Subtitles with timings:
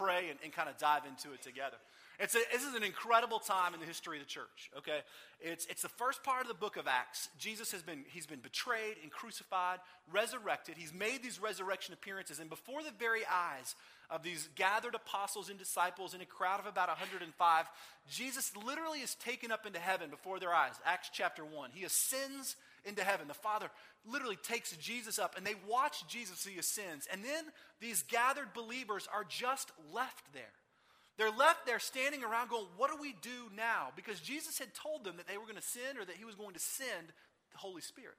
[0.00, 1.76] pray and, and kind of dive into it together.
[2.18, 5.00] It's a, this is an incredible time in the history of the church, okay?
[5.40, 7.30] It's, it's the first part of the book of Acts.
[7.38, 9.78] Jesus has been, he's been betrayed and crucified,
[10.12, 10.76] resurrected.
[10.76, 12.38] He's made these resurrection appearances.
[12.38, 13.74] And before the very eyes
[14.10, 17.66] of these gathered apostles and disciples in a crowd of about 105,
[18.10, 20.74] Jesus literally is taken up into heaven before their eyes.
[20.84, 21.70] Acts chapter 1.
[21.72, 23.28] He ascends into heaven.
[23.28, 23.70] The Father
[24.06, 27.06] literally takes Jesus up and they watch Jesus as he ascends.
[27.12, 27.44] And then
[27.80, 30.52] these gathered believers are just left there.
[31.18, 33.88] They're left there standing around going, What do we do now?
[33.94, 36.34] Because Jesus had told them that they were going to sin or that he was
[36.34, 37.08] going to send
[37.52, 38.16] the Holy Spirit.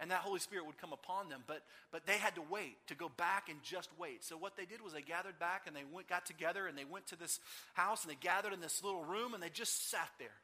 [0.00, 1.44] And that Holy Spirit would come upon them.
[1.46, 4.24] But, but they had to wait, to go back and just wait.
[4.24, 6.84] So what they did was they gathered back and they went, got together and they
[6.84, 7.38] went to this
[7.74, 10.34] house and they gathered in this little room and they just sat there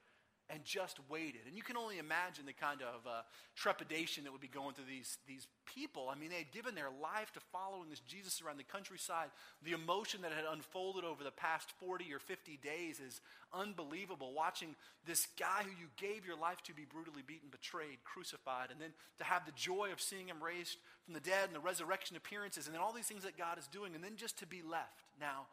[0.52, 1.42] and just waited.
[1.46, 3.22] And you can only imagine the kind of uh,
[3.54, 6.08] trepidation that would be going through these, these people.
[6.10, 9.30] I mean, they had given their life to following this Jesus around the countryside.
[9.62, 13.20] The emotion that had unfolded over the past 40 or 50 days is
[13.54, 14.32] unbelievable.
[14.34, 14.74] Watching
[15.06, 18.90] this guy who you gave your life to be brutally beaten, betrayed, crucified, and then
[19.18, 22.66] to have the joy of seeing him raised from the dead and the resurrection appearances,
[22.66, 25.04] and then all these things that God is doing, and then just to be left
[25.20, 25.46] now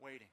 [0.00, 0.28] waiting.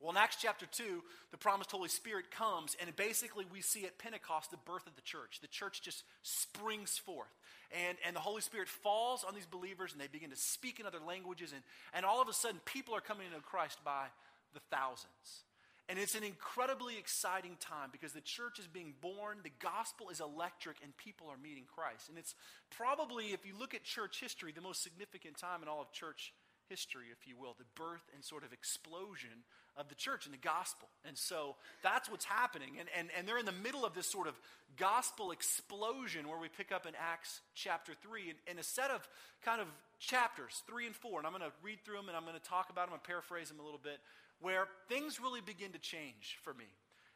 [0.00, 3.98] Well, in Acts chapter 2, the promised Holy Spirit comes, and basically we see at
[3.98, 5.38] Pentecost the birth of the church.
[5.40, 7.34] The church just springs forth.
[7.72, 10.86] And, and the Holy Spirit falls on these believers, and they begin to speak in
[10.86, 11.52] other languages.
[11.52, 11.62] And,
[11.94, 14.06] and all of a sudden, people are coming into Christ by
[14.52, 15.44] the thousands.
[15.88, 20.20] And it's an incredibly exciting time because the church is being born, the gospel is
[20.20, 22.08] electric, and people are meeting Christ.
[22.08, 22.34] And it's
[22.70, 26.32] probably, if you look at church history, the most significant time in all of church
[26.32, 29.44] history, if you will, the birth and sort of explosion
[29.76, 30.88] of the church and the gospel.
[31.04, 32.70] And so that's what's happening.
[32.80, 34.34] And, and, and they're in the middle of this sort of
[34.76, 39.06] gospel explosion where we pick up in Acts chapter 3 in, in a set of
[39.44, 41.20] kind of chapters, 3 and 4.
[41.20, 43.02] And I'm going to read through them and I'm going to talk about them and
[43.02, 43.98] paraphrase them a little bit,
[44.40, 46.66] where things really begin to change for me.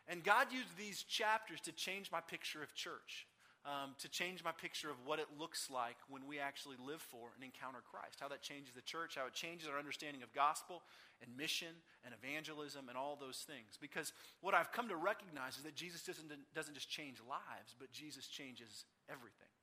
[0.09, 3.27] And God used these chapters to change my picture of church
[3.71, 7.31] um, to change my picture of what it looks like when we actually live for
[7.39, 8.19] and encounter Christ.
[8.19, 10.83] How that changes the church, how it changes our understanding of gospel
[11.23, 11.71] and mission
[12.03, 13.79] and evangelism and all those things.
[13.79, 14.11] Because
[14.43, 18.27] what I've come to recognize is that Jesus doesn't, doesn't just change lives, but Jesus
[18.27, 19.55] changes everything.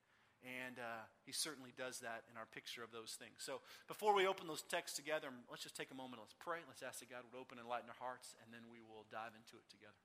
[0.45, 3.43] And uh, he certainly does that in our picture of those things.
[3.43, 6.21] So before we open those texts together, let's just take a moment.
[6.23, 6.63] Let's pray.
[6.69, 9.35] Let's ask that God would open and lighten our hearts, and then we will dive
[9.35, 9.99] into it together.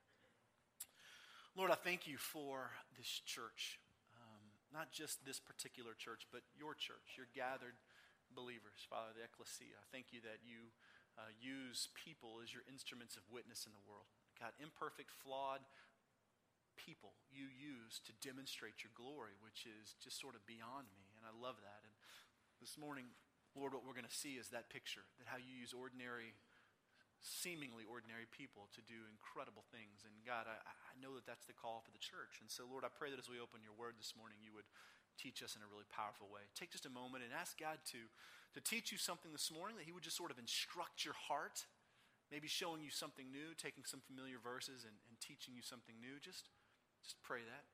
[1.55, 3.79] Lord, I thank you for this church.
[4.73, 7.77] Not just this particular church, but your church, your gathered
[8.33, 9.77] believers, Father, the ecclesia.
[9.77, 10.73] I thank you that you
[11.21, 14.09] uh, use people as your instruments of witness in the world.
[14.41, 15.61] God, imperfect, flawed
[16.81, 21.13] people you use to demonstrate your glory, which is just sort of beyond me.
[21.21, 21.85] And I love that.
[21.85, 21.93] And
[22.65, 23.13] this morning,
[23.53, 26.33] Lord, what we're going to see is that picture that how you use ordinary
[27.23, 30.03] seemingly ordinary people to do incredible things.
[30.03, 32.43] And God, I, I, know that that's the call for the church.
[32.43, 34.67] And so, Lord, I pray that as we open your word this morning, you would
[35.15, 36.43] teach us in a really powerful way.
[36.59, 38.11] Take just a moment and ask God to,
[38.59, 41.63] to teach you something this morning, that He would just sort of instruct your heart,
[42.31, 46.19] maybe showing you something new, taking some familiar verses and, and teaching you something new.
[46.19, 46.51] Just,
[47.07, 47.65] just pray that.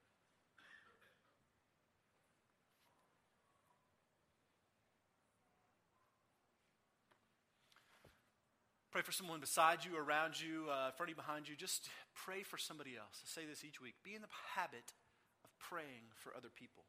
[8.88, 11.52] Pray for someone beside you, around you, uh, in front of you, behind you.
[11.52, 13.20] Just pray for somebody else.
[13.20, 14.00] I say this each week.
[14.00, 14.96] Be in the habit
[15.44, 16.88] of praying for other people.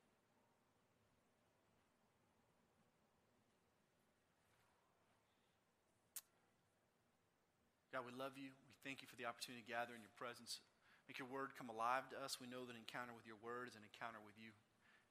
[7.91, 8.55] God, we love you.
[8.63, 10.63] We thank you for the opportunity to gather in your presence.
[11.03, 12.39] Make your word come alive to us.
[12.39, 14.55] We know that an encounter with your word is an encounter with you.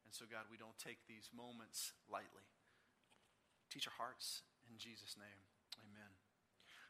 [0.09, 2.49] And so, God, we don't take these moments lightly.
[3.69, 5.48] Teach our hearts in Jesus' name.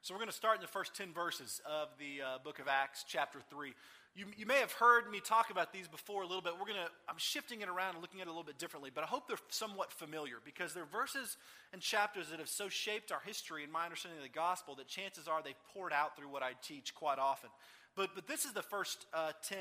[0.08, 2.66] So we're going to start in the first 10 verses of the uh, book of
[2.66, 3.74] Acts, chapter 3.
[4.16, 6.54] You, you may have heard me talk about these before a little bit.
[6.54, 8.90] We're going to, I'm shifting it around and looking at it a little bit differently,
[8.94, 11.36] but I hope they're somewhat familiar because they're verses
[11.74, 14.88] and chapters that have so shaped our history and my understanding of the gospel that
[14.88, 17.50] chances are they've poured out through what I teach quite often.
[17.94, 19.58] But, but this is the first uh, 10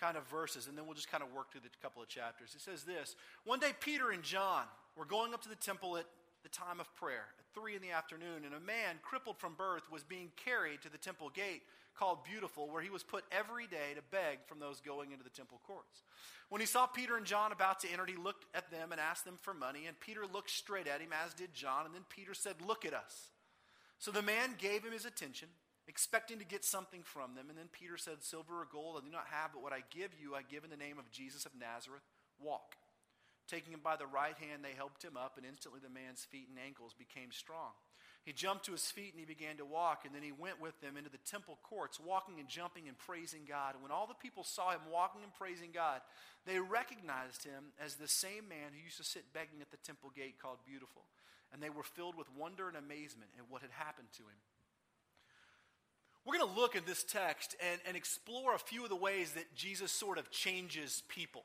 [0.00, 2.50] kind of verses, and then we'll just kind of work through the couple of chapters.
[2.56, 3.14] It says this
[3.44, 4.64] One day, Peter and John
[4.96, 6.06] were going up to the temple at
[6.42, 9.90] the time of prayer, at three in the afternoon, and a man crippled from birth
[9.90, 11.62] was being carried to the temple gate
[11.98, 15.30] called Beautiful, where he was put every day to beg from those going into the
[15.30, 16.02] temple courts.
[16.48, 19.24] When he saw Peter and John about to enter, he looked at them and asked
[19.24, 22.34] them for money, and Peter looked straight at him, as did John, and then Peter
[22.34, 23.30] said, Look at us.
[23.98, 25.48] So the man gave him his attention,
[25.88, 29.10] expecting to get something from them, and then Peter said, Silver or gold I do
[29.10, 31.52] not have, but what I give you, I give in the name of Jesus of
[31.58, 32.02] Nazareth.
[32.40, 32.76] Walk.
[33.48, 36.48] Taking him by the right hand, they helped him up, and instantly the man's feet
[36.48, 37.72] and ankles became strong.
[38.28, 40.78] He jumped to his feet and he began to walk, and then he went with
[40.82, 43.72] them into the temple courts, walking and jumping and praising God.
[43.72, 46.02] And when all the people saw him walking and praising God,
[46.44, 50.12] they recognized him as the same man who used to sit begging at the temple
[50.14, 51.08] gate called Beautiful.
[51.52, 54.40] And they were filled with wonder and amazement at what had happened to him.
[56.26, 59.32] We're going to look at this text and, and explore a few of the ways
[59.32, 61.44] that Jesus sort of changes people.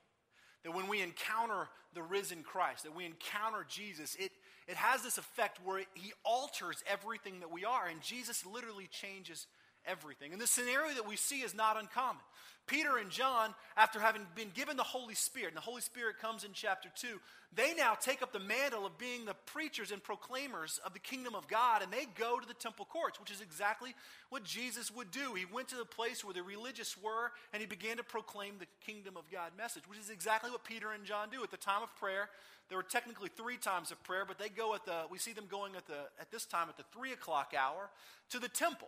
[0.63, 4.31] That when we encounter the risen Christ, that we encounter Jesus, it,
[4.67, 9.47] it has this effect where he alters everything that we are, and Jesus literally changes
[9.85, 10.31] everything.
[10.31, 12.21] And the scenario that we see is not uncommon.
[12.65, 16.45] Peter and John, after having been given the Holy Spirit, and the Holy Spirit comes
[16.45, 17.19] in chapter 2,
[17.55, 21.35] they now take up the mantle of being the preachers and proclaimers of the kingdom
[21.35, 23.93] of God, and they go to the temple courts, which is exactly
[24.29, 25.33] what Jesus would do.
[25.33, 28.67] He went to the place where the religious were, and he began to proclaim the
[28.85, 31.43] kingdom of God message, which is exactly what Peter and John do.
[31.43, 32.29] At the time of prayer,
[32.69, 35.45] there were technically three times of prayer, but they go at the, we see them
[35.51, 37.89] going at, the, at this time at the three o'clock hour
[38.29, 38.87] to the temple.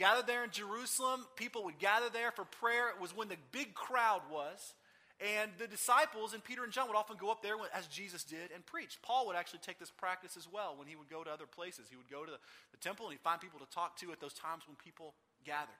[0.00, 2.88] Gathered there in Jerusalem, people would gather there for prayer.
[2.88, 4.72] It was when the big crowd was.
[5.20, 8.48] And the disciples and Peter and John would often go up there as Jesus did
[8.54, 8.96] and preach.
[9.02, 11.88] Paul would actually take this practice as well when he would go to other places.
[11.90, 12.38] He would go to the,
[12.72, 15.12] the temple and he'd find people to talk to at those times when people
[15.44, 15.76] gathered.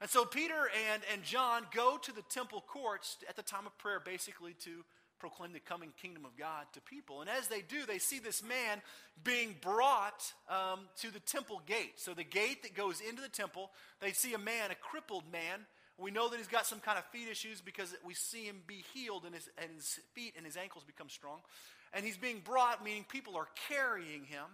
[0.00, 3.78] And so Peter and, and John go to the temple courts at the time of
[3.78, 4.82] prayer basically to
[5.20, 7.20] proclaim the coming kingdom of God to people.
[7.20, 8.80] And as they do, they see this man
[9.22, 11.94] being brought um, to the temple gate.
[11.96, 13.70] So, the gate that goes into the temple,
[14.00, 15.60] they see a man, a crippled man.
[15.98, 18.82] We know that he's got some kind of feet issues because we see him be
[18.94, 21.40] healed and his, and his feet and his ankles become strong.
[21.92, 24.46] And he's being brought, meaning people are carrying him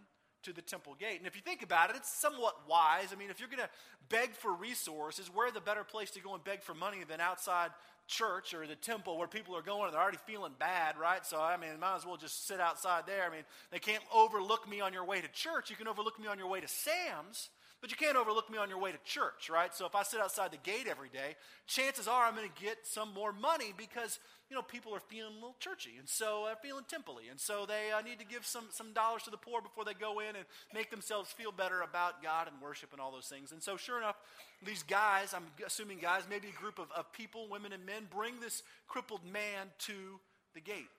[0.43, 1.19] to the temple gate.
[1.19, 3.09] And if you think about it, it's somewhat wise.
[3.13, 3.69] I mean, if you're going to
[4.09, 7.71] beg for resources, where the better place to go and beg for money than outside
[8.07, 11.25] church or the temple where people are going and they're already feeling bad, right?
[11.27, 13.25] So, I mean, might as well just sit outside there.
[13.25, 15.71] I mean, they can't overlook me on your way to church.
[15.71, 17.51] You can overlook me on your way to Sam's,
[17.87, 19.73] but you can't overlook me on your way to church, right?
[19.73, 21.37] So, if I sit outside the gate every day,
[21.69, 24.19] chances are I'm going to get some more money because
[24.51, 27.65] you know, people are feeling a little churchy, and so uh, feeling templey, and so
[27.65, 30.35] they uh, need to give some, some dollars to the poor before they go in
[30.35, 30.45] and
[30.75, 33.53] make themselves feel better about God and worship and all those things.
[33.53, 34.17] And so, sure enough,
[34.65, 38.41] these guys, I'm assuming guys, maybe a group of, of people, women and men, bring
[38.41, 40.19] this crippled man to
[40.55, 40.91] the gate.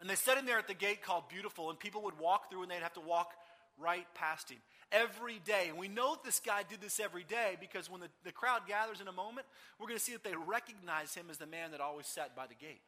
[0.00, 2.62] And they set him there at the gate called Beautiful, and people would walk through
[2.62, 3.32] and they'd have to walk
[3.80, 4.58] right past him
[4.94, 5.66] every day.
[5.68, 9.00] And we know this guy did this every day because when the, the crowd gathers
[9.00, 9.46] in a moment,
[9.78, 12.46] we're going to see that they recognize him as the man that always sat by
[12.46, 12.80] the gate.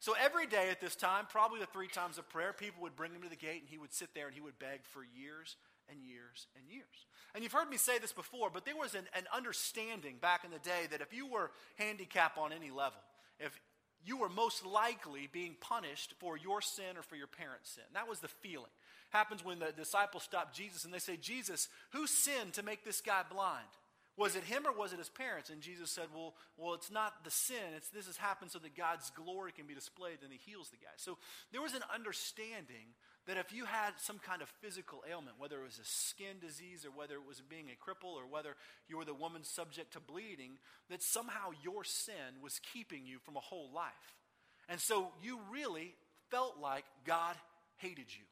[0.00, 3.12] So every day at this time, probably the three times of prayer, people would bring
[3.12, 5.56] him to the gate and he would sit there and he would beg for years
[5.88, 7.06] and years and years.
[7.34, 10.50] And you've heard me say this before, but there was an, an understanding back in
[10.50, 13.00] the day that if you were handicapped on any level,
[13.40, 13.58] if
[14.04, 17.84] you were most likely being punished for your sin or for your parents' sin.
[17.94, 18.70] That was the feeling
[19.14, 23.00] happens when the disciples stop Jesus and they say, Jesus, who sinned to make this
[23.00, 23.68] guy blind?
[24.16, 25.50] Was it him or was it his parents?
[25.50, 27.74] And Jesus said, Well, well it's not the sin.
[27.76, 30.76] It's, this has happened so that God's glory can be displayed, and he heals the
[30.76, 30.94] guy.
[30.96, 31.18] So
[31.50, 32.94] there was an understanding
[33.26, 36.84] that if you had some kind of physical ailment, whether it was a skin disease
[36.84, 38.54] or whether it was being a cripple or whether
[38.86, 40.58] you were the woman subject to bleeding,
[40.90, 44.14] that somehow your sin was keeping you from a whole life.
[44.68, 45.94] And so you really
[46.30, 47.34] felt like God
[47.78, 48.24] hated you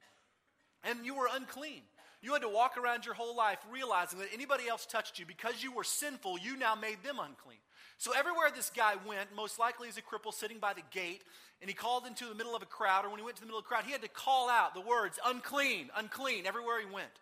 [0.85, 1.83] and you were unclean.
[2.23, 5.63] You had to walk around your whole life realizing that anybody else touched you because
[5.63, 7.59] you were sinful, you now made them unclean.
[7.99, 11.23] So everywhere this guy went, most likely as a cripple sitting by the gate,
[11.61, 13.47] and he called into the middle of a crowd, or when he went to the
[13.47, 16.93] middle of the crowd, he had to call out the words unclean, unclean, everywhere he
[16.93, 17.21] went.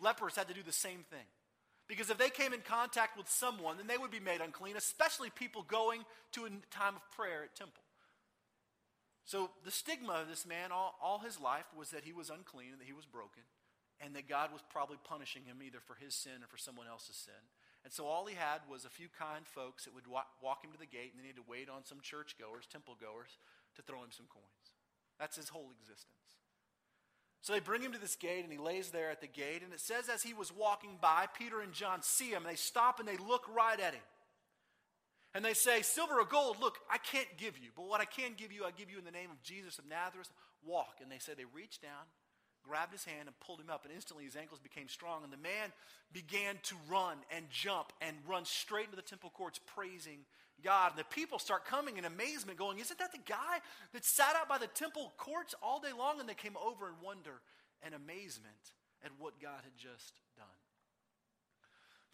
[0.00, 1.26] Lepers had to do the same thing.
[1.86, 5.30] Because if they came in contact with someone, then they would be made unclean, especially
[5.30, 7.83] people going to a time of prayer at temple.
[9.24, 12.72] So the stigma of this man all, all his life was that he was unclean
[12.72, 13.42] and that he was broken,
[14.00, 17.16] and that God was probably punishing him either for his sin or for someone else's
[17.16, 17.40] sin.
[17.84, 20.72] And so all he had was a few kind folks that would walk, walk him
[20.72, 23.36] to the gate, and then he had to wait on some churchgoers, temple goers,
[23.76, 24.72] to throw him some coins.
[25.18, 26.08] That's his whole existence.
[27.40, 29.62] So they bring him to this gate, and he lays there at the gate.
[29.62, 32.56] And it says, as he was walking by, Peter and John see him, and they
[32.56, 34.02] stop and they look right at him
[35.34, 38.32] and they say, Silver or gold, look, I can't give you, but what I can
[38.36, 40.30] give you, I give you in the name of Jesus of Nazareth.
[40.64, 40.96] Walk.
[41.02, 42.08] And they say they reached down,
[42.62, 45.24] grabbed his hand, and pulled him up, and instantly his ankles became strong.
[45.24, 45.72] And the man
[46.12, 50.20] began to run and jump and run straight into the temple courts, praising
[50.62, 50.92] God.
[50.92, 53.58] And the people start coming in amazement, going, Isn't that the guy
[53.92, 56.20] that sat out by the temple courts all day long?
[56.20, 57.42] And they came over in wonder
[57.82, 58.72] and amazement
[59.04, 60.46] at what God had just done.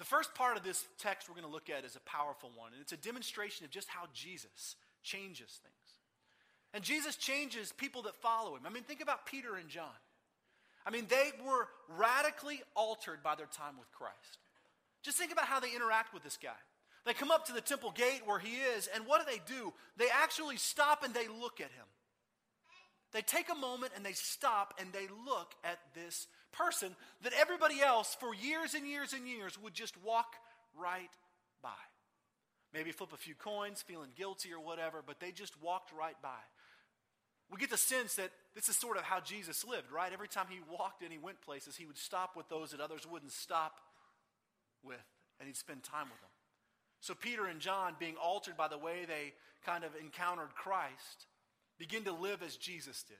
[0.00, 2.72] The first part of this text we're going to look at is a powerful one,
[2.72, 5.74] and it's a demonstration of just how Jesus changes things.
[6.72, 8.62] And Jesus changes people that follow him.
[8.64, 10.00] I mean, think about Peter and John.
[10.86, 14.38] I mean, they were radically altered by their time with Christ.
[15.02, 16.56] Just think about how they interact with this guy.
[17.04, 19.74] They come up to the temple gate where he is, and what do they do?
[19.98, 21.86] They actually stop and they look at him.
[23.12, 27.80] They take a moment and they stop and they look at this person that everybody
[27.80, 30.34] else for years and years and years would just walk
[30.78, 31.10] right
[31.62, 31.70] by.
[32.72, 36.40] Maybe flip a few coins, feeling guilty or whatever, but they just walked right by.
[37.50, 40.12] We get the sense that this is sort of how Jesus lived, right?
[40.12, 43.06] Every time he walked and he went places, he would stop with those that others
[43.10, 43.80] wouldn't stop
[44.84, 45.04] with,
[45.40, 46.30] and he'd spend time with them.
[47.00, 49.32] So Peter and John, being altered by the way they
[49.66, 51.26] kind of encountered Christ,
[51.78, 53.16] begin to live as Jesus did.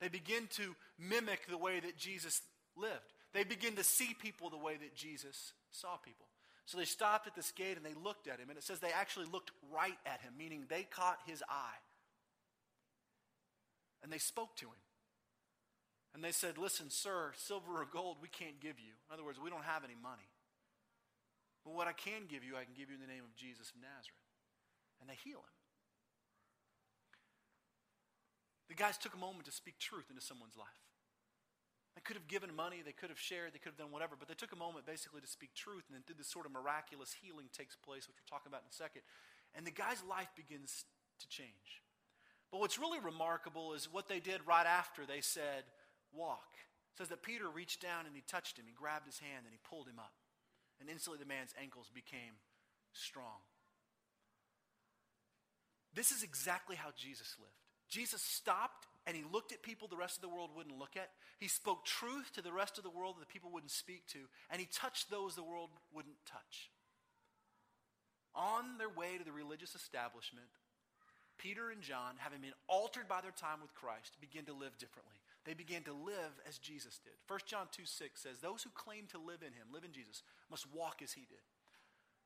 [0.00, 2.42] They begin to mimic the way that Jesus
[2.76, 3.12] lived.
[3.32, 6.26] They begin to see people the way that Jesus saw people.
[6.66, 8.48] So they stopped at this gate and they looked at him.
[8.48, 11.80] And it says they actually looked right at him, meaning they caught his eye.
[14.02, 14.80] And they spoke to him.
[16.14, 18.94] And they said, Listen, sir, silver or gold we can't give you.
[19.08, 20.30] In other words, we don't have any money.
[21.64, 23.70] But what I can give you, I can give you in the name of Jesus
[23.70, 24.28] of Nazareth.
[25.00, 25.63] And they heal him.
[28.74, 30.82] The guys took a moment to speak truth into someone's life.
[31.94, 34.26] They could have given money, they could have shared, they could have done whatever, but
[34.26, 37.14] they took a moment basically to speak truth, and then through this sort of miraculous
[37.14, 39.06] healing takes place, which we'll talk about in a second.
[39.54, 40.90] And the guy's life begins
[41.22, 41.86] to change.
[42.50, 45.70] But what's really remarkable is what they did right after they said,
[46.10, 46.58] Walk.
[46.90, 49.54] It says that Peter reached down and he touched him, he grabbed his hand, and
[49.54, 50.18] he pulled him up.
[50.82, 52.42] And instantly the man's ankles became
[52.90, 53.46] strong.
[55.94, 57.63] This is exactly how Jesus lived.
[57.88, 61.10] Jesus stopped and he looked at people the rest of the world wouldn't look at.
[61.38, 64.18] He spoke truth to the rest of the world that the people wouldn't speak to.
[64.50, 66.70] And he touched those the world wouldn't touch.
[68.34, 70.48] On their way to the religious establishment,
[71.36, 75.16] Peter and John, having been altered by their time with Christ, began to live differently.
[75.44, 77.12] They began to live as Jesus did.
[77.28, 80.22] 1 John 2 6 says, Those who claim to live in him, live in Jesus,
[80.50, 81.44] must walk as he did.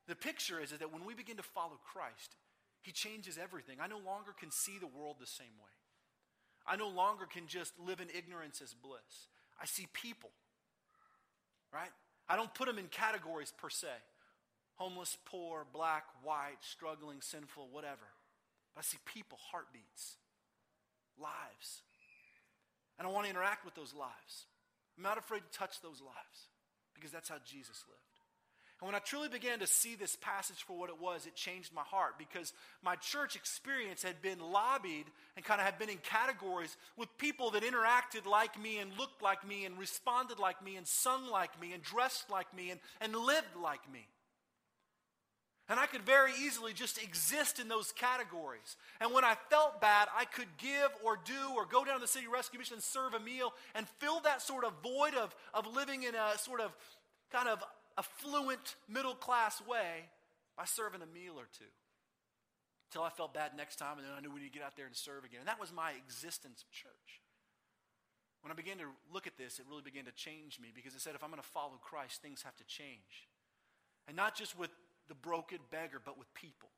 [0.07, 2.35] The picture is, is that when we begin to follow Christ,
[2.81, 3.77] he changes everything.
[3.81, 5.75] I no longer can see the world the same way.
[6.67, 9.27] I no longer can just live in ignorance as bliss.
[9.61, 10.29] I see people,
[11.73, 11.89] right?
[12.27, 13.87] I don't put them in categories per se
[14.79, 18.07] homeless, poor, black, white, struggling, sinful, whatever.
[18.73, 20.15] But I see people, heartbeats,
[21.19, 21.83] lives.
[22.97, 24.47] And I want to interact with those lives.
[24.97, 26.47] I'm not afraid to touch those lives
[26.95, 28.08] because that's how Jesus lived.
[28.81, 31.73] And when I truly began to see this passage for what it was, it changed
[31.73, 35.05] my heart because my church experience had been lobbied
[35.35, 39.21] and kind of had been in categories with people that interacted like me and looked
[39.21, 42.79] like me and responded like me and sung like me and dressed like me and,
[43.01, 44.07] and lived like me.
[45.67, 48.75] And I could very easily just exist in those categories.
[48.99, 52.07] And when I felt bad, I could give or do or go down to the
[52.07, 55.67] city rescue mission and serve a meal and fill that sort of void of, of
[55.75, 56.71] living in a sort of
[57.31, 57.63] kind of
[57.99, 60.07] affluent, middle class way
[60.55, 61.69] by serving a meal or two.
[62.89, 64.75] Until I felt bad next time, and then I knew we need to get out
[64.75, 65.43] there and serve again.
[65.43, 67.21] And that was my existence of church.
[68.41, 71.01] When I began to look at this, it really began to change me because it
[71.01, 73.27] said if I'm going to follow Christ, things have to change.
[74.07, 74.71] And not just with
[75.07, 76.69] the broken beggar, but with people.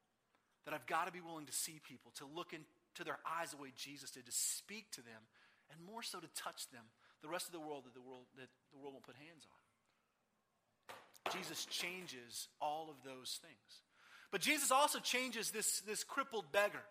[0.65, 3.57] That I've got to be willing to see people, to look into their eyes the
[3.57, 5.25] way Jesus did, to speak to them,
[5.71, 6.83] and more so to touch them,
[7.21, 9.70] the rest of the world that the world, that the world won't put hands on.
[11.31, 13.81] Jesus changes all of those things.
[14.31, 16.83] But Jesus also changes this, this crippled beggar.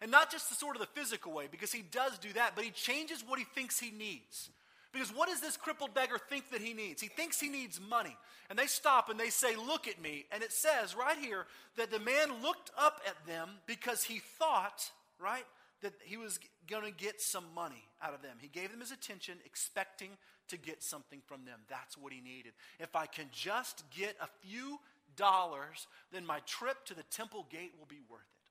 [0.00, 2.64] And not just the sort of the physical way, because he does do that, but
[2.64, 4.50] he changes what he thinks he needs.
[4.92, 7.02] Because what does this crippled beggar think that he needs?
[7.02, 8.16] He thinks he needs money.
[8.48, 10.24] And they stop and they say, Look at me.
[10.30, 11.46] And it says right here
[11.76, 15.44] that the man looked up at them because he thought, right,
[15.82, 16.38] that he was
[16.70, 18.36] going to get some money out of them.
[18.40, 20.10] He gave them his attention, expecting
[20.48, 21.60] to get something from them.
[21.68, 22.52] That's what he needed.
[22.78, 24.78] If I can just get a few
[25.16, 28.44] dollars, then my trip to the temple gate will be worth it.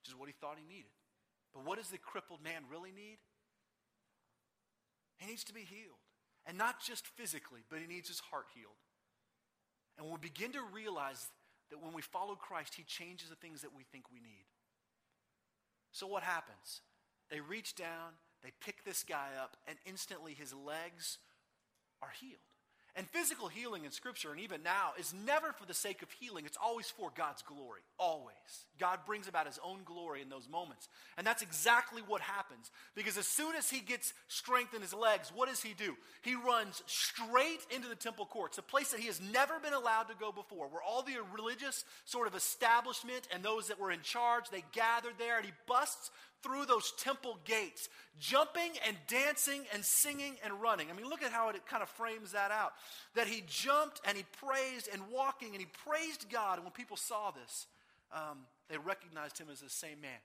[0.00, 0.90] Which is what he thought he needed.
[1.54, 3.18] But what does the crippled man really need?
[5.18, 6.00] He needs to be healed.
[6.46, 8.80] And not just physically, but he needs his heart healed.
[9.98, 11.28] And we begin to realize
[11.70, 14.46] that when we follow Christ, he changes the things that we think we need.
[15.92, 16.80] So what happens?
[17.30, 18.12] They reach down,
[18.42, 21.18] they pick this guy up, and instantly his legs
[22.02, 22.40] are healed.
[22.94, 26.44] And physical healing in Scripture, and even now, is never for the sake of healing.
[26.44, 27.80] It's always for God's glory.
[27.98, 28.36] Always.
[28.78, 30.88] God brings about His own glory in those moments.
[31.16, 32.41] And that's exactly what happened.
[32.52, 32.70] Happens.
[32.94, 35.96] Because as soon as he gets strength in his legs, what does he do?
[36.22, 40.04] He runs straight into the temple courts, a place that he has never been allowed
[40.04, 44.02] to go before, where all the religious sort of establishment and those that were in
[44.02, 46.10] charge, they gathered there, and he busts
[46.42, 50.88] through those temple gates, jumping and dancing and singing and running.
[50.90, 52.72] I mean, look at how it kind of frames that out.
[53.14, 56.54] That he jumped and he praised and walking and he praised God.
[56.54, 57.68] And when people saw this,
[58.12, 60.18] um, they recognized him as the same man.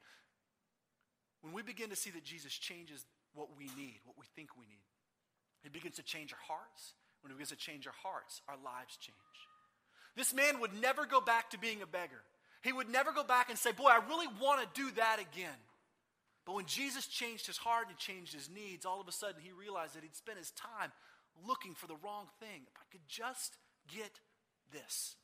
[1.48, 4.66] When we begin to see that Jesus changes what we need, what we think we
[4.66, 4.84] need,
[5.63, 6.92] it begins to change our hearts.
[7.22, 9.16] When it begins to change our hearts, our lives change.
[10.18, 12.20] This man would never go back to being a beggar.
[12.63, 15.56] He would never go back and say, Boy, I really want to do that again.
[16.46, 19.54] But when Jesus changed his heart and changed his needs, all of a sudden he
[19.54, 20.92] realized that he'd spent his time
[21.48, 22.68] looking for the wrong thing.
[22.68, 23.56] If I could just
[23.88, 24.20] get
[24.74, 25.16] this.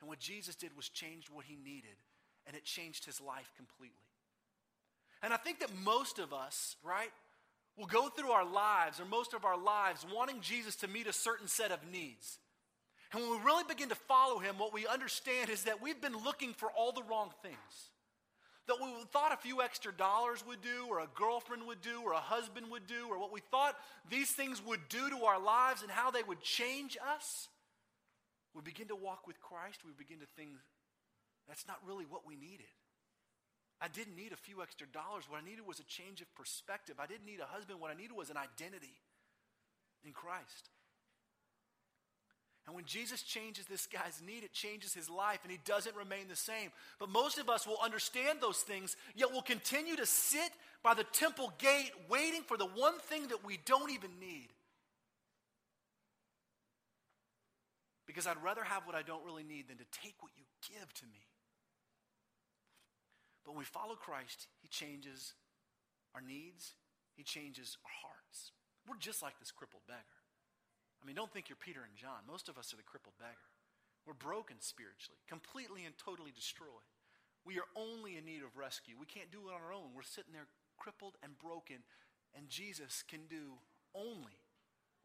[0.00, 1.98] And what Jesus did was change what he needed,
[2.46, 4.05] and it changed his life completely.
[5.22, 7.10] And I think that most of us, right,
[7.76, 11.12] will go through our lives, or most of our lives, wanting Jesus to meet a
[11.12, 12.38] certain set of needs.
[13.12, 16.16] And when we really begin to follow him, what we understand is that we've been
[16.24, 17.90] looking for all the wrong things
[18.66, 22.12] that we thought a few extra dollars would do, or a girlfriend would do, or
[22.12, 23.76] a husband would do, or what we thought
[24.10, 27.48] these things would do to our lives and how they would change us,
[28.54, 30.50] we begin to walk with Christ, we begin to think
[31.46, 32.66] that's not really what we needed.
[33.80, 35.24] I didn't need a few extra dollars.
[35.28, 36.96] What I needed was a change of perspective.
[36.98, 37.80] I didn't need a husband.
[37.80, 38.96] What I needed was an identity
[40.04, 40.70] in Christ.
[42.66, 46.26] And when Jesus changes this guy's need, it changes his life and he doesn't remain
[46.28, 46.70] the same.
[46.98, 50.50] But most of us will understand those things, yet will continue to sit
[50.82, 54.48] by the temple gate waiting for the one thing that we don't even need.
[58.06, 60.92] Because I'd rather have what I don't really need than to take what you give
[60.94, 61.20] to me.
[63.46, 65.34] But when we follow Christ, he changes
[66.14, 66.74] our needs,
[67.14, 68.50] he changes our hearts.
[68.90, 70.18] We're just like this crippled beggar.
[71.00, 72.26] I mean, don't think you're Peter and John.
[72.26, 73.54] Most of us are the crippled beggar.
[74.04, 76.90] We're broken spiritually, completely and totally destroyed.
[77.46, 78.98] We are only in need of rescue.
[78.98, 79.94] We can't do it on our own.
[79.94, 81.86] We're sitting there crippled and broken,
[82.34, 83.62] and Jesus can do
[83.94, 84.42] only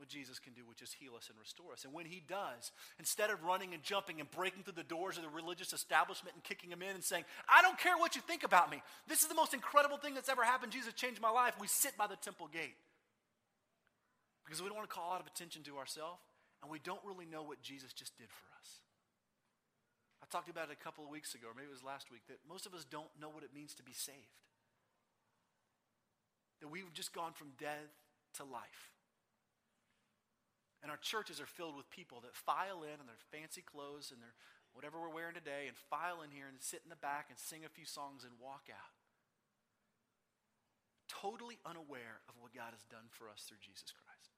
[0.01, 1.86] what Jesus can do, which is heal us and restore us.
[1.86, 5.24] And when He does, instead of running and jumping and breaking through the doors of
[5.24, 8.44] the religious establishment and kicking them in and saying, I don't care what you think
[8.44, 11.53] about me, this is the most incredible thing that's ever happened, Jesus changed my life,
[11.61, 12.75] we sit by the temple gate
[14.51, 16.20] because we don't want to call out of attention to ourselves,
[16.61, 18.83] and we don't really know what Jesus just did for us.
[20.22, 22.27] I talked about it a couple of weeks ago, or maybe it was last week,
[22.27, 24.18] that most of us don't know what it means to be saved.
[26.59, 27.96] That we've just gone from death
[28.35, 28.92] to life.
[30.81, 34.22] And our churches are filled with people that file in in their fancy clothes and
[34.22, 34.33] their
[34.74, 37.61] whatever we're wearing today and file in here and sit in the back and sing
[37.65, 38.96] a few songs and walk out.
[41.11, 44.31] Totally unaware of what God has done for us through Jesus Christ.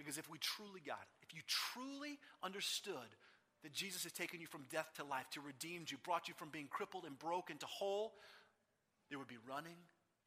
[0.00, 3.12] Because if we truly got it, if you truly understood
[3.62, 6.48] that Jesus has taken you from death to life, to redeemed you, brought you from
[6.48, 8.14] being crippled and broken to whole,
[9.10, 9.76] there would be running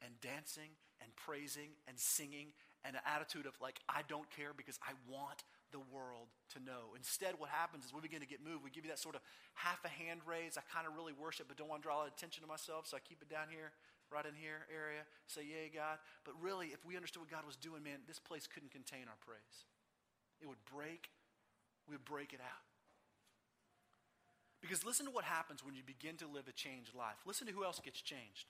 [0.06, 2.54] and dancing and praising and singing
[2.84, 6.94] and an attitude of like, I don't care because I want the world to know.
[6.96, 8.64] Instead, what happens is we begin to get moved.
[8.64, 9.22] We give you that sort of
[9.56, 10.60] half a hand raise.
[10.60, 12.50] I kind of really worship, but don't want to draw a lot of attention to
[12.50, 13.74] myself, so I keep it down here,
[14.12, 15.08] right in here area.
[15.26, 15.98] Say, Yay, God.
[16.28, 19.20] But really, if we understood what God was doing, man, this place couldn't contain our
[19.26, 19.66] praise.
[20.44, 21.10] It would break,
[21.90, 22.68] we would break it out.
[24.62, 27.20] Because listen to what happens when you begin to live a changed life.
[27.26, 28.48] Listen to who else gets changed.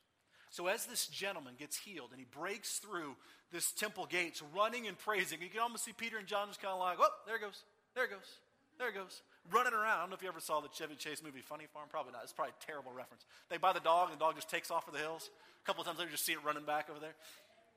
[0.53, 3.15] So, as this gentleman gets healed and he breaks through
[3.51, 6.75] this temple gates, running and praising, you can almost see Peter and John just kind
[6.75, 7.63] of like, oh, there it goes,
[7.95, 8.37] there it goes,
[8.77, 9.97] there it goes, running around.
[9.97, 11.87] I don't know if you ever saw the Chevy Chase movie Funny Farm.
[11.89, 12.21] Probably not.
[12.21, 13.25] It's probably a terrible reference.
[13.49, 15.31] They buy the dog, and the dog just takes off for the hills.
[15.33, 17.15] A couple of times later, you just see it running back over there.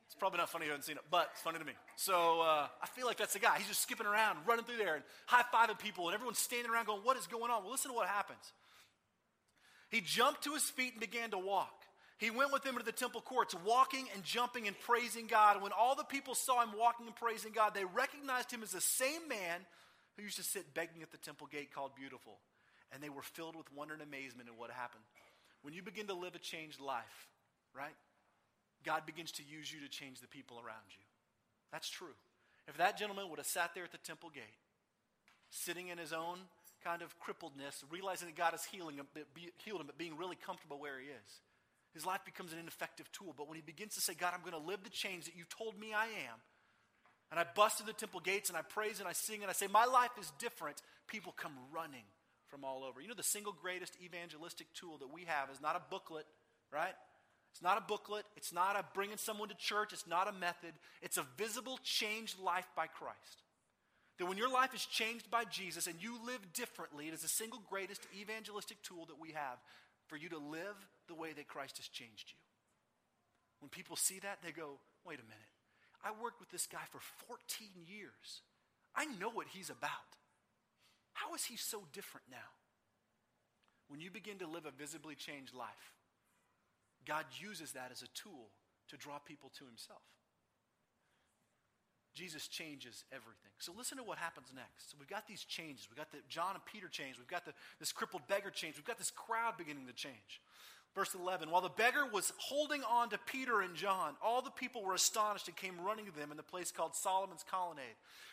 [0.05, 1.73] It's probably not funny if you haven't seen it, but it's funny to me.
[1.97, 3.57] So uh, I feel like that's the guy.
[3.57, 6.85] He's just skipping around, running through there, and high fiving people, and everyone's standing around
[6.85, 7.63] going, What is going on?
[7.63, 8.53] Well, listen to what happens.
[9.89, 11.76] He jumped to his feet and began to walk.
[12.19, 15.55] He went with them into the temple courts, walking and jumping and praising God.
[15.55, 18.73] And when all the people saw him walking and praising God, they recognized him as
[18.73, 19.61] the same man
[20.17, 22.39] who used to sit begging at the temple gate called Beautiful.
[22.93, 25.05] And they were filled with wonder and amazement at what happened.
[25.61, 27.29] When you begin to live a changed life,
[27.75, 27.95] right?
[28.85, 31.05] God begins to use you to change the people around you.
[31.73, 32.15] That's true.
[32.69, 34.57] If that gentleman would have sat there at the temple gate,
[35.51, 36.39] sitting in his own
[36.83, 39.07] kind of crippledness, realizing that God is healing him,
[39.59, 41.41] healed him, but being really comfortable where he is,
[41.97, 43.33] his life becomes an ineffective tool.
[43.35, 45.45] But when he begins to say, God, I'm going to live the change that you
[45.49, 46.37] told me I am,
[47.31, 49.55] and I bust through the temple gates and I praise and I sing and I
[49.55, 52.05] say, My life is different, people come running
[52.49, 53.01] from all over.
[53.01, 56.27] You know, the single greatest evangelistic tool that we have is not a booklet,
[56.71, 56.95] right?
[57.51, 58.27] It's not a booklet.
[58.37, 59.95] It's not a bringing someone to church.
[59.95, 60.75] It's not a method.
[61.01, 63.43] It's a visible, changed life by Christ.
[64.19, 67.29] That when your life is changed by Jesus and you live differently, it is the
[67.29, 69.57] single greatest evangelistic tool that we have
[70.07, 70.77] for you to live
[71.09, 72.39] the way that Christ has changed you.
[73.61, 75.53] When people see that, they go, wait a minute.
[76.05, 78.43] I worked with this guy for 14 years.
[78.95, 80.17] I know what he's about.
[81.15, 82.53] How is he so different now?
[83.89, 85.95] When you begin to live a visibly changed life,
[87.07, 88.51] God uses that as a tool
[88.89, 90.03] to draw people to himself.
[92.15, 93.53] Jesus changes everything.
[93.59, 94.91] So listen to what happens next.
[94.91, 95.87] So we've got these changes.
[95.89, 97.19] We've got the John and Peter change.
[97.19, 98.77] We've got the, this crippled beggar change.
[98.77, 100.41] We've got this crowd beginning to change.
[100.97, 104.83] Verse 11 While the beggar was holding on to Peter and John, all the people
[104.83, 107.85] were astonished and came running to them in the place called Solomon's Colonnade.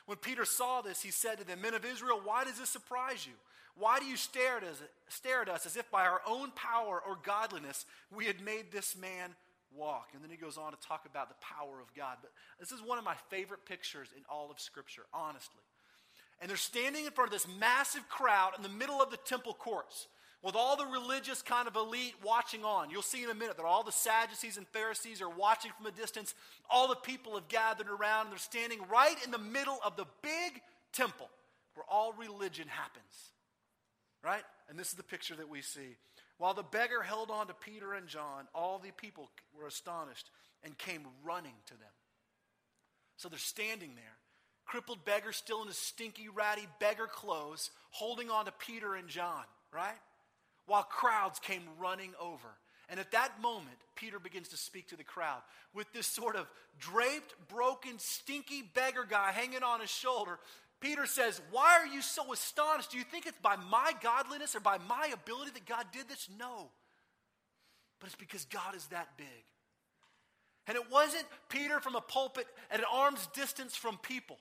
[0.06, 3.28] When Peter saw this, he said to them, Men of Israel, why does this surprise
[3.28, 3.34] you?
[3.76, 7.02] Why do you stare at us, stare at us as if by our own power
[7.06, 9.36] or godliness we had made this man
[9.76, 10.10] walk.
[10.14, 12.18] And then he goes on to talk about the power of God.
[12.22, 15.62] But this is one of my favorite pictures in all of Scripture, honestly.
[16.42, 19.54] And they're standing in front of this massive crowd in the middle of the temple
[19.54, 20.08] courts
[20.44, 22.90] with all the religious kind of elite watching on.
[22.90, 25.92] You'll see in a minute that all the Sadducees and Pharisees are watching from a
[25.92, 26.36] distance.
[26.70, 30.06] All the people have gathered around and they're standing right in the middle of the
[30.22, 31.30] big temple
[31.76, 33.32] where all religion happens.
[34.22, 34.44] Right?
[34.70, 35.96] And this is the picture that we see.
[36.38, 40.30] While the beggar held on to Peter and John, all the people were astonished
[40.64, 41.90] and came running to them.
[43.16, 44.18] So they're standing there,
[44.66, 49.44] crippled beggar still in his stinky, ratty beggar clothes, holding on to Peter and John,
[49.72, 50.00] right?
[50.66, 52.48] While crowds came running over.
[52.90, 55.42] And at that moment, Peter begins to speak to the crowd
[55.74, 56.48] with this sort of
[56.80, 60.40] draped, broken, stinky beggar guy hanging on his shoulder.
[60.80, 62.92] Peter says, Why are you so astonished?
[62.92, 66.30] Do you think it's by my godliness or by my ability that God did this?
[66.38, 66.70] No.
[68.00, 69.28] But it's because God is that big.
[70.68, 74.38] And it wasn't Peter from a pulpit at an arm's distance from people,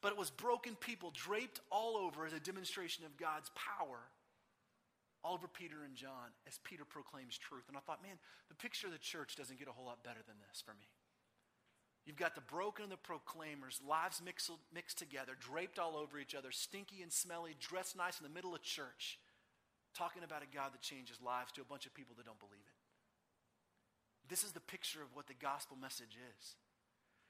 [0.00, 3.98] but it was broken people draped all over as a demonstration of God's power
[5.26, 7.66] all over Peter and John as Peter proclaims truth.
[7.66, 10.22] And I thought, man, the picture of the church doesn't get a whole lot better
[10.22, 10.86] than this for me.
[12.06, 16.36] You've got the broken and the proclaimers, lives mixed, mixed together, draped all over each
[16.36, 19.18] other, stinky and smelly, dressed nice in the middle of church,
[19.90, 22.62] talking about a God that changes lives to a bunch of people that don't believe
[22.62, 22.78] it.
[24.30, 26.54] This is the picture of what the gospel message is.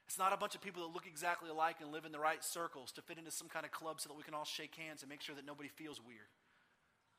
[0.05, 2.43] It's not a bunch of people that look exactly alike and live in the right
[2.43, 5.01] circles to fit into some kind of club so that we can all shake hands
[5.01, 6.29] and make sure that nobody feels weird.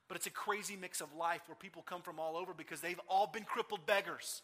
[0.09, 3.01] But it's a crazy mix of life where people come from all over because they've
[3.09, 4.43] all been crippled beggars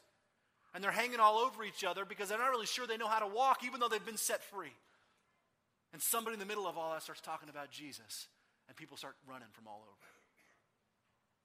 [0.74, 3.20] and they're hanging all over each other because they're not really sure they know how
[3.20, 4.74] to walk, even though they've been set free.
[5.92, 8.26] And somebody in the middle of all that starts talking about Jesus,
[8.66, 10.06] and people start running from all over.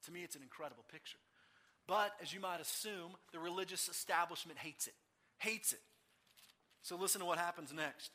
[0.05, 1.19] To me, it's an incredible picture.
[1.87, 4.95] But as you might assume, the religious establishment hates it,
[5.37, 5.81] hates it.
[6.81, 8.11] So listen to what happens next.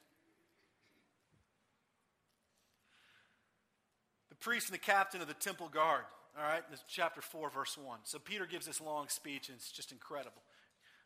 [4.44, 6.04] Priest and the captain of the temple guard,
[6.38, 8.00] all right, this chapter 4, verse 1.
[8.04, 10.42] So Peter gives this long speech, and it's just incredible.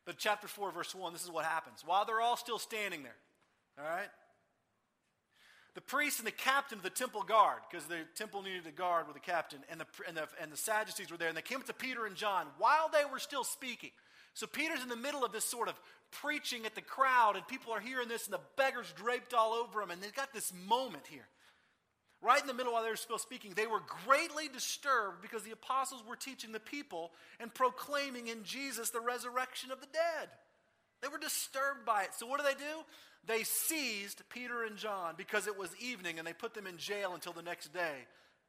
[0.05, 1.83] But chapter 4, verse 1, this is what happens.
[1.87, 3.17] While they're all still standing there,
[3.79, 4.09] all right?
[5.75, 9.07] The priest and the captain of the temple guard, because the temple needed a guard
[9.07, 11.61] with a captain, and the, and, the, and the Sadducees were there, and they came
[11.61, 13.91] up to Peter and John while they were still speaking.
[14.35, 15.79] So Peter's in the middle of this sort of
[16.11, 19.81] preaching at the crowd, and people are hearing this, and the beggars draped all over
[19.81, 21.29] him, and they've got this moment here
[22.21, 25.53] right in the middle while they were still speaking, they were greatly disturbed because the
[25.53, 30.29] apostles were teaching the people and proclaiming in Jesus the resurrection of the dead.
[31.01, 32.15] They were disturbed by it.
[32.15, 32.85] So, what do they do?
[33.27, 37.13] They seized Peter and John because it was evening and they put them in jail
[37.15, 38.07] until the next day.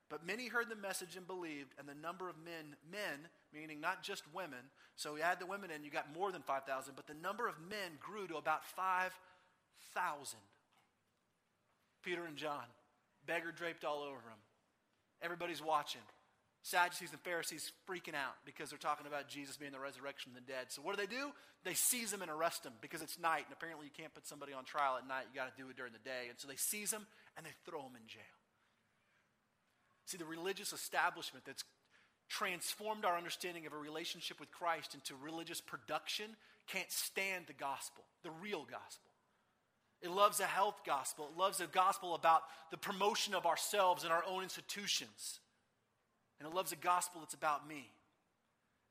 [0.09, 4.01] But many heard the message and believed, and the number of men, men, meaning not
[4.01, 4.57] just women,
[4.95, 7.53] so you add the women in, you got more than 5,000, but the number of
[7.69, 10.39] men grew to about 5,000.
[12.01, 12.63] Peter and John
[13.29, 14.41] beggar draped all over him.
[15.21, 16.01] Everybody's watching.
[16.63, 20.51] Sadducees and Pharisees freaking out because they're talking about Jesus being the resurrection of the
[20.51, 20.65] dead.
[20.69, 21.29] So what do they do?
[21.63, 24.51] They seize him and arrest him because it's night, and apparently you can't put somebody
[24.51, 25.29] on trial at night.
[25.31, 26.27] You got to do it during the day.
[26.27, 27.05] And so they seize him
[27.37, 28.35] and they throw him in jail.
[30.05, 31.63] See, the religious establishment that's
[32.27, 36.35] transformed our understanding of a relationship with Christ into religious production
[36.67, 39.08] can't stand the gospel, the real gospel.
[40.01, 41.29] It loves a health gospel.
[41.33, 45.39] It loves a gospel about the promotion of ourselves and our own institutions.
[46.39, 47.91] And it loves a gospel that's about me.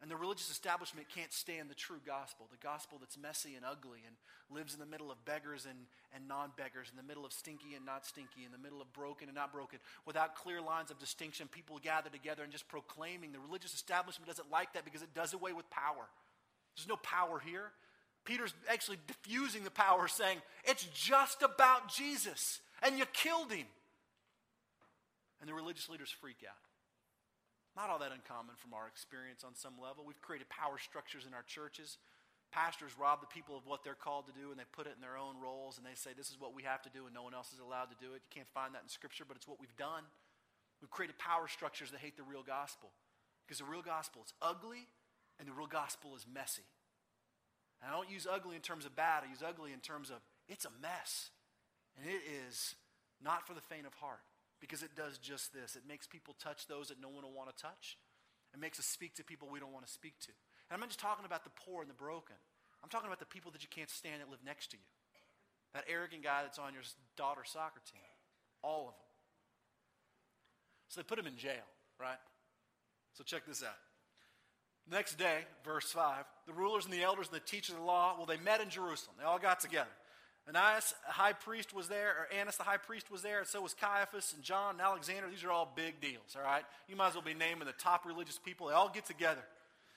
[0.01, 3.99] And the religious establishment can't stand the true gospel, the gospel that's messy and ugly
[4.07, 4.15] and
[4.49, 5.79] lives in the middle of beggars and,
[6.15, 8.93] and non beggars, in the middle of stinky and not stinky, in the middle of
[8.93, 9.81] broken and not broken.
[10.07, 13.33] Without clear lines of distinction, people gather together and just proclaiming.
[13.33, 16.07] The religious establishment doesn't like that because it does away with power.
[16.77, 17.73] There's no power here.
[18.29, 23.65] Peter's actually diffusing the power, saying, It's just about Jesus, and you killed him.
[25.41, 26.61] And the religious leaders freak out.
[27.73, 30.05] Not all that uncommon from our experience on some level.
[30.05, 31.97] We've created power structures in our churches.
[32.53, 35.01] Pastors rob the people of what they're called to do and they put it in
[35.01, 37.23] their own roles and they say, This is what we have to do and no
[37.23, 38.21] one else is allowed to do it.
[38.29, 40.05] You can't find that in Scripture, but it's what we've done.
[40.81, 42.91] We've created power structures that hate the real gospel
[43.47, 44.89] because the real gospel is ugly
[45.39, 46.69] and the real gospel is messy.
[47.81, 50.19] And I don't use ugly in terms of bad, I use ugly in terms of
[50.49, 51.31] it's a mess.
[51.97, 52.75] And it is
[53.23, 54.23] not for the faint of heart
[54.61, 57.55] because it does just this it makes people touch those that no one will want
[57.55, 57.99] to touch.
[58.55, 60.33] It makes us speak to people we don't want to speak to.
[60.69, 62.37] And I'm not just talking about the poor and the broken,
[62.83, 64.89] I'm talking about the people that you can't stand that live next to you.
[65.75, 66.83] That arrogant guy that's on your
[67.17, 68.01] daughter's soccer team.
[68.63, 69.09] All of them.
[70.89, 71.69] So they put him in jail,
[72.01, 72.19] right?
[73.13, 73.77] So check this out.
[74.91, 78.15] Next day, verse 5, the rulers and the elders and the teachers of the law,
[78.17, 79.17] well, they met in Jerusalem.
[79.19, 79.91] They all got together.
[80.49, 83.61] Ananias, the high priest, was there, or Annas, the high priest, was there, and so
[83.61, 85.29] was Caiaphas and John and Alexander.
[85.29, 86.65] These are all big deals, all right?
[86.89, 88.69] You might as well be naming the top religious people.
[88.69, 89.43] They all get together,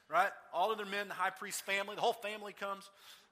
[0.10, 0.32] right?
[0.54, 2.90] All of their men, the high priest's family, the whole family comes.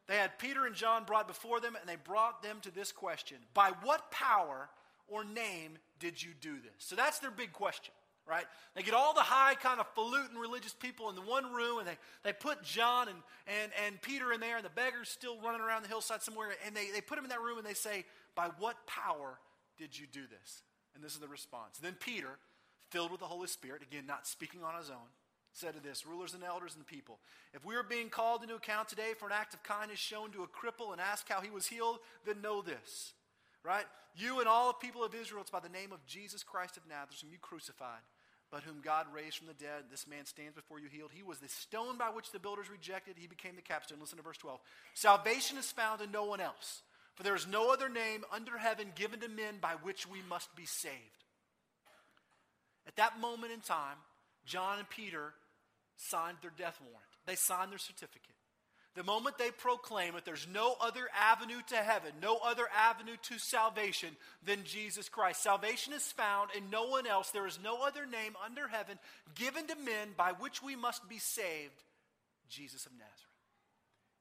[0.08, 3.38] They had Peter and John brought before them, and they brought them to this question
[3.54, 4.70] By what power
[5.10, 6.72] or name did you do this?
[6.78, 7.94] So that's their big question
[8.30, 8.46] right?
[8.76, 11.88] They get all the high kind of falutin religious people in the one room, and
[11.88, 15.62] they, they put John and, and, and Peter in there, and the beggar's still running
[15.62, 18.06] around the hillside somewhere, and they, they put him in that room and they say,
[18.36, 19.40] By what power
[19.78, 20.62] did you do this?
[20.94, 21.80] And this is the response.
[21.82, 22.38] Then Peter,
[22.90, 25.10] filled with the Holy Spirit, again, not speaking on his own,
[25.54, 27.20] said to this rulers and elders and the people,
[27.54, 30.44] If we are being called into account today for an act of kindness shown to
[30.44, 33.14] a cripple and ask how he was healed, then know this.
[33.64, 33.86] Right?
[34.16, 36.84] You and all the people of Israel, it's by the name of Jesus Christ of
[36.88, 38.02] Nazareth, whom you crucified
[38.52, 39.86] but whom God raised from the dead.
[39.92, 41.12] This man stands before you healed.
[41.14, 43.16] He was the stone by which the builders rejected.
[43.18, 44.00] He became the capstone.
[44.00, 44.60] Listen to verse 12.
[44.94, 46.82] Salvation is found in no one else,
[47.16, 50.56] for there is no other name under heaven given to men by which we must
[50.56, 50.96] be saved.
[52.88, 53.98] At that moment in time,
[54.46, 55.34] John and Peter
[55.96, 58.39] signed their death warrant, they signed their certificate.
[58.96, 63.38] The moment they proclaim that there's no other avenue to heaven, no other avenue to
[63.38, 64.10] salvation
[64.44, 65.44] than Jesus Christ.
[65.44, 67.30] Salvation is found in no one else.
[67.30, 68.98] There is no other name under heaven
[69.36, 71.84] given to men by which we must be saved,
[72.50, 73.16] Jesus of Nazareth.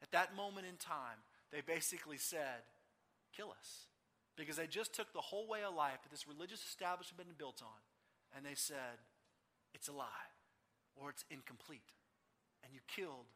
[0.03, 1.19] At that moment in time,
[1.51, 2.63] they basically said,
[3.37, 3.87] Kill us.
[4.37, 7.39] Because they just took the whole way of life that this religious establishment had been
[7.39, 7.81] built on,
[8.37, 9.03] and they said,
[9.75, 10.31] It's a lie,
[10.95, 11.97] or it's incomplete.
[12.63, 13.27] And you killed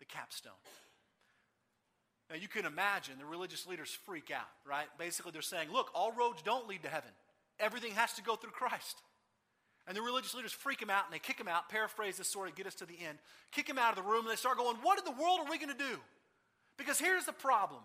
[0.00, 0.52] the capstone.
[2.28, 4.86] Now, you can imagine the religious leaders freak out, right?
[4.98, 7.10] Basically, they're saying, look, all roads don't lead to heaven.
[7.58, 9.02] Everything has to go through Christ.
[9.86, 12.48] And the religious leaders freak him out and they kick him out, paraphrase this sort
[12.48, 13.18] of get us to the end,
[13.50, 15.50] kick him out of the room, and they start going, What in the world are
[15.50, 15.98] we going to do?
[16.78, 17.80] Because here's the problem.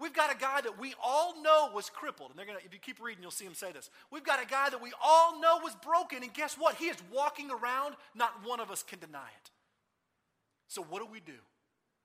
[0.00, 2.30] We've got a guy that we all know was crippled.
[2.30, 3.90] And they're gonna, if you keep reading, you'll see him say this.
[4.12, 6.76] We've got a guy that we all know was broken, and guess what?
[6.76, 9.50] He is walking around, not one of us can deny it.
[10.68, 11.32] So what do we do?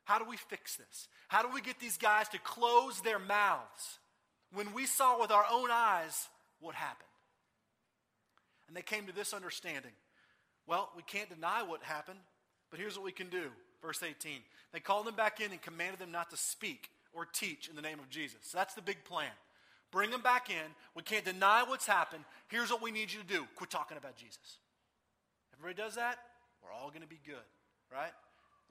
[0.05, 1.07] How do we fix this?
[1.27, 3.99] How do we get these guys to close their mouths
[4.53, 6.27] when we saw with our own eyes
[6.59, 7.07] what happened?
[8.67, 9.91] And they came to this understanding.
[10.67, 12.19] Well, we can't deny what happened,
[12.69, 13.43] but here's what we can do.
[13.81, 14.39] Verse 18.
[14.71, 17.81] They called them back in and commanded them not to speak or teach in the
[17.81, 18.39] name of Jesus.
[18.41, 19.31] So that's the big plan.
[19.91, 20.73] Bring them back in.
[20.95, 22.23] We can't deny what's happened.
[22.47, 24.57] Here's what we need you to do quit talking about Jesus.
[25.53, 26.17] Everybody does that?
[26.63, 27.35] We're all going to be good,
[27.91, 28.11] right?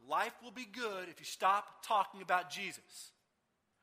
[0.09, 3.13] Life will be good if you stop talking about Jesus.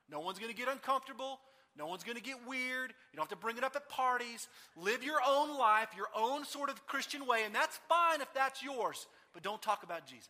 [0.10, 1.40] No one's going to get uncomfortable.
[1.78, 2.90] No one's going to get weird.
[2.90, 4.48] You don't have to bring it up at parties.
[4.76, 8.62] Live your own life, your own sort of Christian way, and that's fine if that's
[8.62, 10.28] yours, but don't talk about Jesus.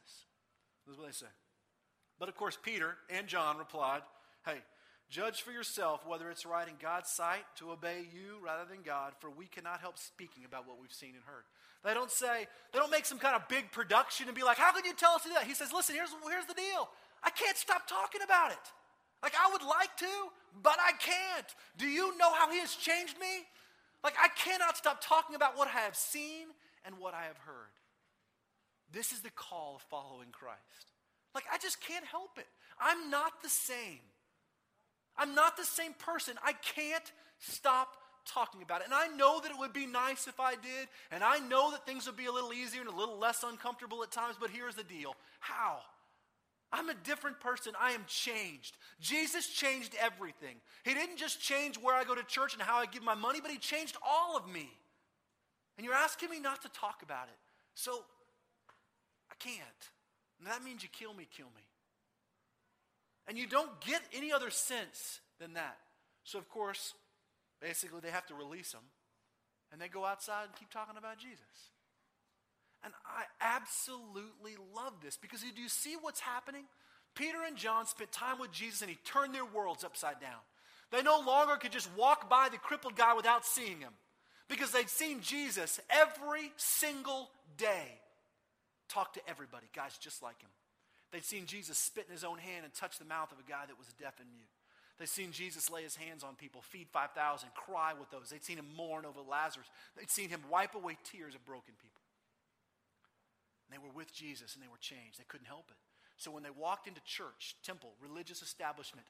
[0.85, 1.31] That's what they say.
[2.19, 4.01] But of course, Peter and John replied,
[4.45, 4.57] Hey,
[5.09, 9.13] judge for yourself whether it's right in God's sight to obey you rather than God,
[9.19, 11.43] for we cannot help speaking about what we've seen and heard.
[11.83, 14.71] They don't say, they don't make some kind of big production and be like, how
[14.73, 15.45] can you tell us to do that?
[15.45, 16.89] He says, listen, here's, here's the deal.
[17.23, 18.65] I can't stop talking about it.
[19.23, 20.13] Like, I would like to,
[20.61, 21.47] but I can't.
[21.77, 23.43] Do you know how he has changed me?
[24.03, 26.47] Like, I cannot stop talking about what I have seen
[26.85, 27.73] and what I have heard.
[28.91, 30.87] This is the call of following Christ.
[31.35, 32.47] Like, I just can't help it.
[32.79, 33.99] I'm not the same.
[35.19, 36.35] I'm not the same person.
[36.43, 37.89] I can't stop
[38.25, 38.85] talking about it.
[38.85, 41.85] And I know that it would be nice if I did, and I know that
[41.85, 44.75] things would be a little easier and a little less uncomfortable at times, but here's
[44.75, 45.79] the deal how?
[46.71, 47.73] I'm a different person.
[47.81, 48.77] I am changed.
[49.01, 50.57] Jesus changed everything.
[50.83, 53.39] He didn't just change where I go to church and how I give my money,
[53.41, 54.69] but He changed all of me.
[55.77, 57.37] And you're asking me not to talk about it.
[57.73, 58.03] So
[59.31, 59.81] I can't.
[60.37, 61.63] And that means you kill me, kill me.
[63.29, 65.77] And you don't get any other sense than that.
[66.23, 66.95] So, of course,
[67.61, 68.81] basically they have to release them.
[69.71, 71.69] And they go outside and keep talking about Jesus.
[72.83, 76.63] And I absolutely love this because do you see what's happening?
[77.13, 80.39] Peter and John spent time with Jesus and he turned their worlds upside down.
[80.91, 83.93] They no longer could just walk by the crippled guy without seeing him
[84.47, 87.99] because they'd seen Jesus every single day
[88.87, 90.49] talk to everybody, guys just like him.
[91.11, 93.65] They'd seen Jesus spit in his own hand and touch the mouth of a guy
[93.65, 94.49] that was deaf and mute.
[94.99, 98.29] They'd seen Jesus lay his hands on people, feed 5,000, cry with those.
[98.29, 99.67] They'd seen him mourn over Lazarus.
[99.97, 102.03] They'd seen him wipe away tears of broken people.
[103.65, 105.17] And they were with Jesus and they were changed.
[105.17, 105.77] They couldn't help it.
[106.17, 109.07] So when they walked into church, temple, religious establishment,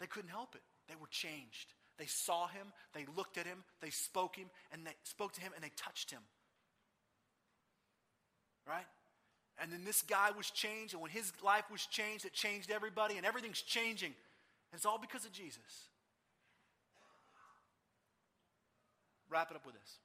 [0.00, 0.62] they couldn't help it.
[0.88, 1.74] They were changed.
[1.98, 5.52] They saw him, they looked at him, they spoke him, and they spoke to him
[5.54, 6.22] and they touched him.
[8.66, 8.86] Right?
[9.60, 13.16] And then this guy was changed, and when his life was changed, it changed everybody,
[13.16, 14.14] and everything's changing.
[14.70, 15.88] And it's all because of Jesus.
[19.30, 19.98] Wrap it up with this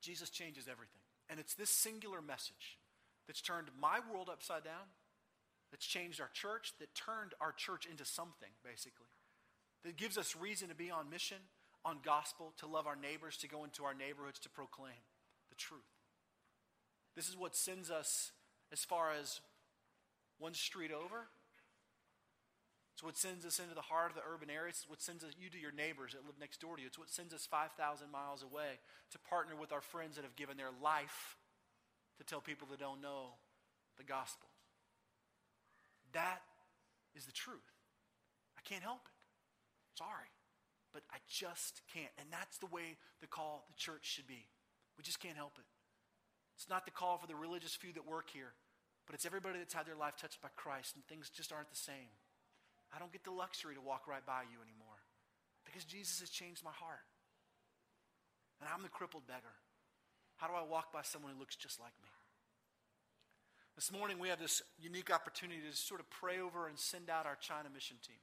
[0.00, 1.02] Jesus changes everything.
[1.28, 2.78] And it's this singular message
[3.26, 4.90] that's turned my world upside down,
[5.70, 9.10] that's changed our church, that turned our church into something, basically,
[9.84, 11.38] that gives us reason to be on mission,
[11.84, 14.98] on gospel, to love our neighbors, to go into our neighborhoods to proclaim
[15.48, 15.99] the truth.
[17.20, 18.32] This is what sends us
[18.72, 19.42] as far as
[20.38, 21.28] one street over.
[22.94, 24.76] It's what sends us into the heart of the urban areas.
[24.80, 26.88] It's what sends us, you to your neighbors that live next door to you.
[26.88, 27.76] It's what sends us 5,000
[28.10, 28.80] miles away
[29.12, 31.36] to partner with our friends that have given their life
[32.16, 33.36] to tell people that don't know
[33.98, 34.48] the gospel.
[36.14, 36.40] That
[37.14, 37.84] is the truth.
[38.56, 39.98] I can't help it.
[39.98, 40.32] Sorry.
[40.94, 42.16] But I just can't.
[42.16, 44.48] And that's the way the call the church should be.
[44.96, 45.68] We just can't help it.
[46.60, 48.52] It's not the call for the religious few that work here,
[49.06, 51.80] but it's everybody that's had their life touched by Christ and things just aren't the
[51.88, 52.12] same.
[52.94, 55.00] I don't get the luxury to walk right by you anymore
[55.64, 57.00] because Jesus has changed my heart.
[58.60, 59.56] And I'm the crippled beggar.
[60.36, 62.10] How do I walk by someone who looks just like me?
[63.74, 67.24] This morning, we have this unique opportunity to sort of pray over and send out
[67.24, 68.20] our China mission team.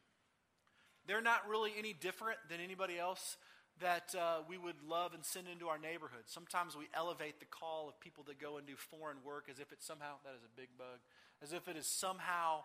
[1.08, 3.36] They're not really any different than anybody else
[3.82, 6.26] that uh, we would love and send into our neighborhood.
[6.26, 9.72] Sometimes we elevate the call of people that go and do foreign work as if
[9.72, 11.00] it's somehow, that is a big bug,
[11.44, 12.64] as if it is somehow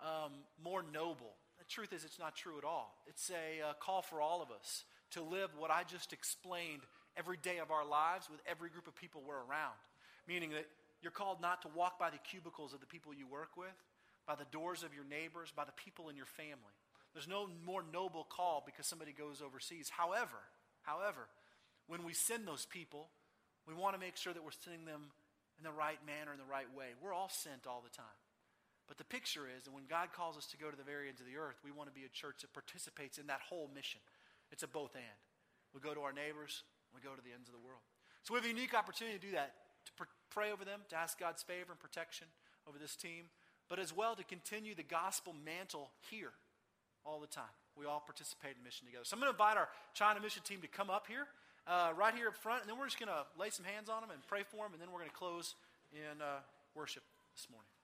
[0.00, 1.36] um, more noble.
[1.58, 2.96] The truth is, it's not true at all.
[3.06, 6.82] It's a uh, call for all of us to live what I just explained
[7.16, 9.78] every day of our lives with every group of people we're around.
[10.26, 10.66] Meaning that
[11.02, 13.76] you're called not to walk by the cubicles of the people you work with,
[14.26, 16.74] by the doors of your neighbors, by the people in your family.
[17.14, 19.88] There's no more noble call because somebody goes overseas.
[19.88, 20.42] However,
[20.82, 21.30] however,
[21.86, 23.08] when we send those people,
[23.66, 25.14] we want to make sure that we're sending them
[25.56, 26.98] in the right manner, in the right way.
[26.98, 28.18] We're all sent all the time.
[28.90, 31.22] But the picture is that when God calls us to go to the very ends
[31.22, 34.02] of the earth, we want to be a church that participates in that whole mission.
[34.50, 35.20] It's a both and.
[35.72, 37.80] We go to our neighbors, we go to the ends of the world.
[38.26, 39.54] So we have a unique opportunity to do that,
[39.86, 42.26] to pr- pray over them, to ask God's favor and protection
[42.68, 43.30] over this team,
[43.68, 46.32] but as well to continue the gospel mantle here
[47.04, 47.52] all the time.
[47.76, 49.04] We all participate in mission together.
[49.04, 51.26] So I'm going to invite our China mission team to come up here,
[51.66, 54.00] uh, right here up front, and then we're just going to lay some hands on
[54.00, 55.54] them and pray for them, and then we're going to close
[55.92, 56.40] in uh,
[56.74, 57.02] worship
[57.34, 57.74] this morning.